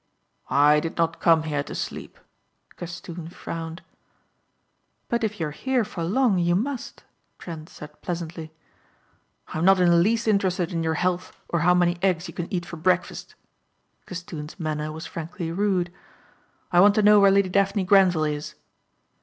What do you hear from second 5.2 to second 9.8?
if you are here for long you must," Trent said pleasantly. "I am not